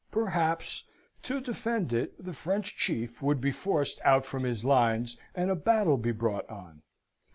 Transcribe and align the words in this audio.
Perhaps, 0.09 0.83
to 1.21 1.39
defend 1.39 1.93
it 1.93 2.15
the 2.17 2.33
French 2.33 2.75
chief 2.75 3.21
would 3.21 3.39
be 3.39 3.51
forced 3.51 4.01
out 4.03 4.25
from 4.25 4.41
his 4.45 4.63
lines, 4.63 5.15
and 5.35 5.51
a 5.51 5.55
battle 5.55 5.95
be 5.97 6.11
brought 6.11 6.49
on. 6.49 6.81